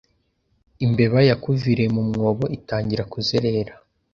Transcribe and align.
Imbeba 0.85 1.19
yakuviriye 1.29 1.89
mu 1.95 2.01
mwobo 2.09 2.43
itangira 2.57 3.03
kuzerera 3.11 3.73